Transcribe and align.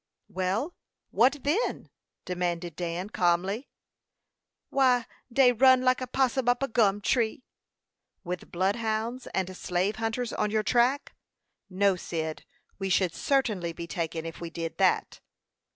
"Well, 0.29 0.73
what 1.11 1.43
then?" 1.43 1.91
demanded 2.25 2.75
Dan, 2.75 3.11
calmly. 3.11 3.69
"Why, 4.71 5.05
den 5.31 5.59
run 5.59 5.83
like 5.83 6.01
a 6.01 6.07
possum 6.07 6.49
up 6.49 6.63
a 6.63 6.67
gum 6.67 7.01
tree." 7.01 7.43
"With 8.23 8.51
bloodhounds 8.51 9.27
and 9.27 9.55
slave 9.55 9.97
hunters 9.97 10.33
on 10.33 10.49
your 10.49 10.63
track. 10.63 11.13
No, 11.69 11.95
Cyd; 11.95 12.43
we 12.79 12.89
should 12.89 13.13
certainly 13.13 13.73
be 13.73 13.85
taken 13.85 14.25
if 14.25 14.41
we 14.41 14.49
did 14.49 14.79
that." 14.79 15.19